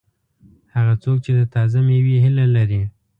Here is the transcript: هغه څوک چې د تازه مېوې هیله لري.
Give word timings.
هغه 0.75 0.93
څوک 1.03 1.17
چې 1.25 1.31
د 1.39 1.41
تازه 1.53 1.79
مېوې 1.87 2.17
هیله 2.23 2.45
لري. 2.55 2.81